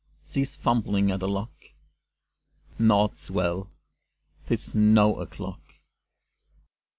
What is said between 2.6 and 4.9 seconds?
Naught's well! 'Tis